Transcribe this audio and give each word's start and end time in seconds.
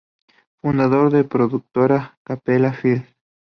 Fundador 0.61 1.11
de 1.11 1.21
la 1.21 1.29
productora 1.29 2.17
Cappella 2.25 2.73
Films. 2.73 3.05